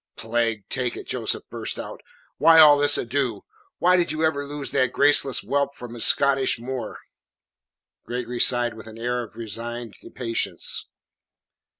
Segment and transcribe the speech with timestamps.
[0.15, 2.01] "Plague take it," Joseph burst out.
[2.39, 3.43] "Why all this ado?
[3.77, 6.97] Why did you ever loose that graceless whelp from his Scottish moor?"
[8.07, 10.87] Gregory sighed with an air of resigned patience.